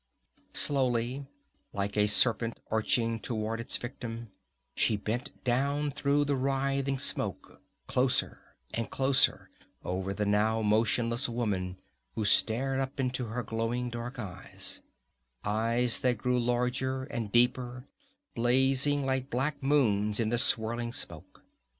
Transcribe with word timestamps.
Slowly, 0.55 1.27
like 1.73 1.95
a 1.95 2.07
serpent 2.07 2.59
arching 2.71 3.19
toward 3.19 3.59
its 3.59 3.77
victim, 3.77 4.31
she 4.73 4.97
bent 4.97 5.29
down 5.43 5.91
through 5.91 6.25
the 6.25 6.35
writhing 6.35 6.97
smoke, 6.97 7.61
closer 7.85 8.39
and 8.73 8.89
closer 8.89 9.51
over 9.85 10.11
the 10.11 10.25
now 10.25 10.63
motionless 10.63 11.29
woman 11.29 11.77
who 12.15 12.25
stared 12.25 12.79
up 12.79 12.99
into 12.99 13.25
her 13.25 13.43
glowing 13.43 13.91
dark 13.91 14.17
eyes 14.17 14.81
eyes 15.45 15.99
that 15.99 16.17
grew 16.17 16.39
larger 16.39 17.03
and 17.03 17.31
deeper, 17.31 17.85
blazing 18.33 19.05
like 19.05 19.29
black 19.29 19.61
moons 19.61 20.19
in 20.19 20.29
the 20.29 20.39
swirling 20.39 20.91
smoke. 20.91 21.43